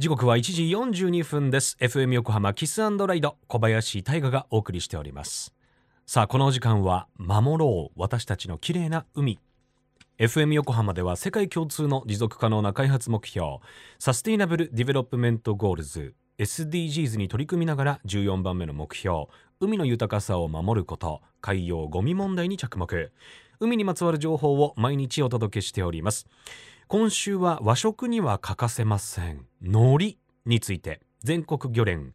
[0.00, 0.62] 時刻は1時
[1.02, 1.76] 42分です。
[1.78, 5.52] FM 横浜 Kiss & Ride 小林大河がお送りしております。
[6.06, 8.00] さあこの時間は守ろう。
[8.00, 9.38] 私たちの綺麗な海。
[10.18, 13.58] FM 横浜では世界共通の持続可能な開発目標
[13.98, 19.26] Sustainable Development Goals SDGs に取り組みながら14番目の目標
[19.60, 23.12] 海の豊かさを守ること海洋ゴミ問題に着目。
[23.62, 26.26] 海にまつわる情報を毎日お届けしております。
[26.92, 29.46] 今週は和食には欠かせません。
[29.62, 31.00] 海苔について。
[31.22, 32.14] 全国漁連。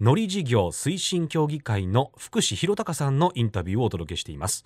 [0.00, 4.64] 海苔事業推進協議会の福士弘隆さんのインタビューをお届けしています。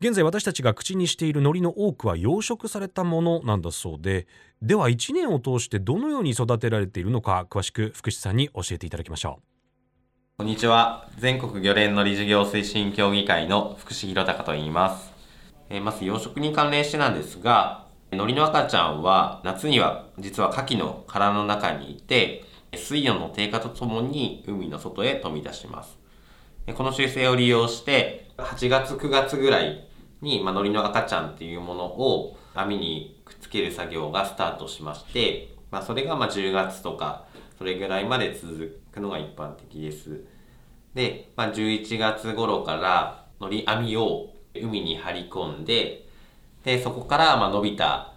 [0.00, 4.26] 現在私たちが口にしている海苔の多くは養殖されたものなんだそうで。
[4.62, 10.38] では1年を通してどのように育てられているのか詳しく福士さんに教えていただきましょう。
[10.38, 11.10] こんにちは。
[11.18, 15.12] 全国漁連の理事業推進協議会の福士弘隆と言います。
[15.68, 25.96] えまず養殖に関連してなんですが海苔の赤ちゃんは夏には実は牡蠣の殻の中にいて水温の低下とともに海の外へ飛び出します
[26.74, 29.86] この習性を利用して8月9月ぐらい
[30.22, 37.26] に、まあ、海苔の赤ちゃんっていうものを網にくっつける作業がスタートしまして、まあ、それがま10月とか
[37.58, 40.24] それぐらいまで続くのが一般的です。
[40.94, 46.08] で、まあ、11月頃から海苔網を海に張り込んで、
[46.64, 48.12] で、そこからまあ伸びた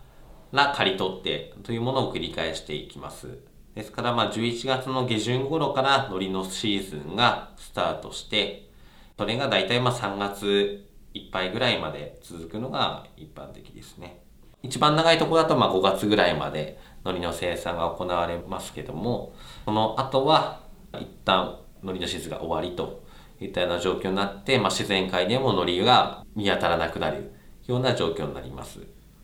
[0.52, 3.40] ら刈り取ってというものを繰り返していきます。
[3.76, 8.70] ですからまあ11月の下旬頃から海苔のシーズンがスタートして、
[9.18, 14.22] それが大体まあ3月いっぱいぐらいまで続くのが一般的ですね。
[14.62, 19.34] 一番長いところだとまあ5月ぐらいまで海苔の生産が行われますけども、
[19.66, 20.62] その後は
[20.94, 23.04] 一旦海苔のシーズンが終わりと
[23.42, 27.34] いったような状況になって、まあ、自然界でも海苔が見当たらなくなる
[27.68, 28.80] ような状況になります。
[28.80, 28.82] そ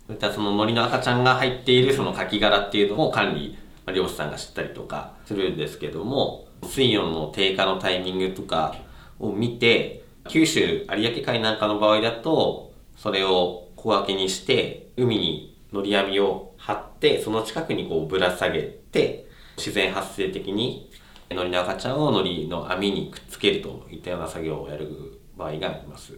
[0.09, 3.57] ういったその海苔の赤ちゃんが入っているそのカキ殻っていうのも管理、
[3.93, 8.75] 漁師さんが知ったりとかするんですけども、水温の低下のタイミングとか
[9.19, 20.89] を見て、九州有明海なんかの場合だと、それを小分けにして、海に乗り網を張って、その近くにこうぶら下げて、自然発生的に
[21.29, 26.13] 海苔の赤ちゃんを海苔の網にくっつけるといったような作業をやる場合があります。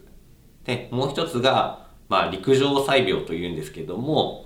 [0.64, 4.46] で、もう一つが、まあ陸上採苗というんですけども、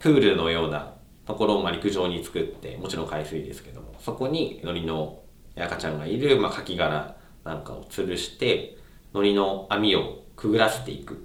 [0.00, 0.94] プールのような
[1.24, 5.22] ところをま陸上に作って、もちろん海水ですけども、そこに海苔の
[5.56, 8.76] 赤ちゃんがいる、まあ、カキ殻なんかを吊るして、
[9.14, 11.16] 海苔の網をくぐらせていくっ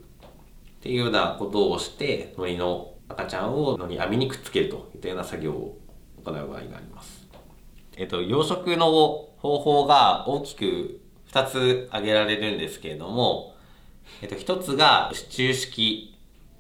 [0.81, 5.80] ていうようなことをして海苔の赤ちゃんを海苔網にくっつけるといったような作業を
[6.24, 7.28] 行う場合があります。
[7.98, 8.86] えっと、養殖の
[9.40, 13.56] 方法が大きく2つ挙げられるんですけれども、
[14.22, 16.17] えっと、1つが支柱式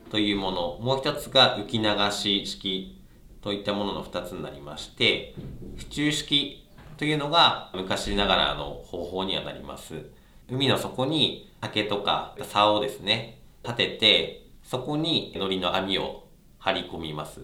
[0.09, 3.01] というもの、もう1つが浮き流し式
[3.41, 5.33] といったものの2つになりまして、
[5.77, 10.05] 支柱式というのが昔ながらの方法にはなります。
[10.49, 16.27] 海の底に竹とか竿をですね、立てて、そこに海苔の網を
[16.59, 17.41] 張り込みます。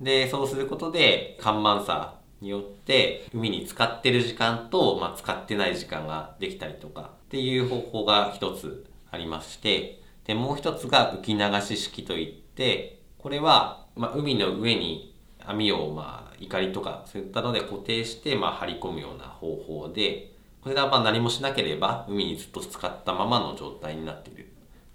[0.00, 15.14] で、そうすることで、干満差によって、海に使ってる時間と、まあ、使ってない時間ができたりとか、っていう方法が一つありまして、で、もう一つが浮き流し式といって、これは、まあ、海の上に
[15.44, 24.48] 網を、まあ、怒りとか、そういったので固定して、まあ、張り込むような方法で、これがまあ何もしなければ海にずっと使ったままの状態になっている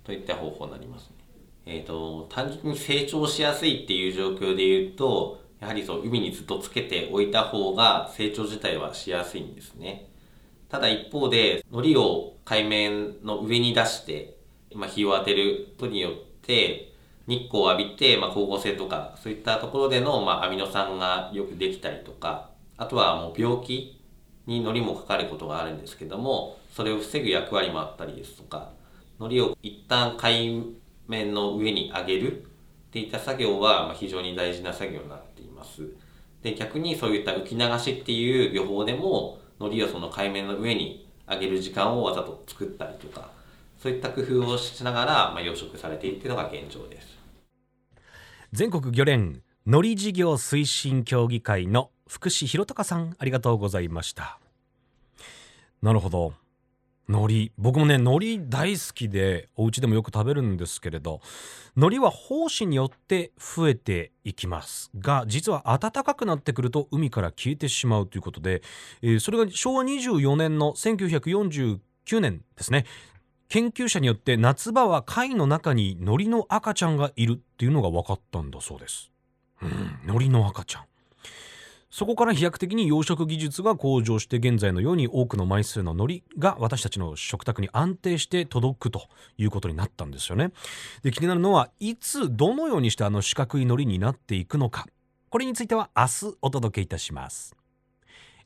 [0.04, 1.16] といった方法になりますね。
[1.66, 10.10] えっ、ー、と、単純に成長しやすいっていう状況で言うと、やはりそう海にずっとつけておいた方が成長自体はしやすいんですね。
[10.74, 14.38] ただ一方で、海苔を海面の上に出して、
[14.74, 16.92] まあ、日を当てることによって、
[17.28, 24.02] 日光を浴びて、まあ、光合成とか、そういったところでの、まあ、アミノ酸がよくできたりとか、あとはもう病気
[24.48, 28.72] に海苔もかかることがあるんですけどもそれを防ぐ役割もあったりですとか
[29.20, 30.76] 海苔を一旦海
[31.08, 32.46] 面の上に上げるっ
[32.92, 35.84] ていった作業は非常に大事な作業になっています。
[36.42, 43.30] で逆にそういった浮き流しっていう漁法でも海苔をその海面の上に上げる時間をわざと作ったりとか
[43.82, 47.18] そういった工夫をしながら、まあ、養殖されていっていうのが現状です。
[48.52, 54.40] 全国漁連海苔事業推進協議会の福士弘隆さんありがとうございました。
[55.82, 56.34] なるほど。
[57.08, 57.52] 海苔。
[57.58, 61.22] 僕もね海苔大好きでお家でもよく食べるんですけれど
[61.76, 68.62] 海苔は胞子によって増えていきますが実は暖かくなってくると海から消えてしまうということで、
[69.02, 71.80] えー、それが昭和24年の1949
[72.20, 72.86] 年ですね。
[73.50, 79.12] 研究者によって夏場は貝の中に海苔の赤ちゃんがいるっていうのが分かったんだそうです、
[79.62, 80.86] うん、海苔の赤ちゃん。
[81.94, 89.04] そこから飛躍的に養殖技術が向上して現在のように多くの枚数の海苔が私たちの食卓に安定して届くと
[89.38, 90.54] いうことになったんですよね。
[91.04, 94.88] で気になるのはいつどのようにしてあの四角い海苔になっていくのか
[95.30, 97.56] これについては明日お届けいたします。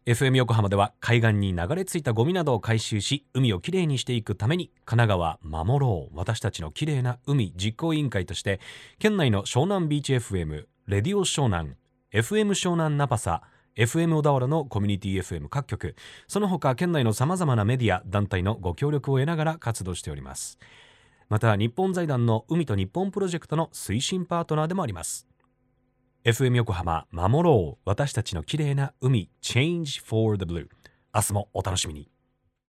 [0.05, 8.59] FM 横浜では海岸に流れ着いたゴミなどを回収し海をきれいにしていくために神奈川守ろう私たちのきれいな海実行委員会として
[8.99, 11.75] 県内の湘南ビーチ FM レディオ湘南
[12.13, 13.41] FM 湘南ナパサ
[13.75, 15.93] FM 小田原のコミュニティ FM 各局。
[16.29, 20.57] その他県内のさまざまなメディア団体のご協力を得ながら活動しております。
[21.27, 25.27] また日本財団の海と日本プロジェクトの推進パートナーでもあります。
[26.23, 27.81] FM 横浜守ろう。
[27.83, 30.69] 私たちの綺麗な海 Change for the Blue
[31.13, 32.09] 明日もお楽しみに。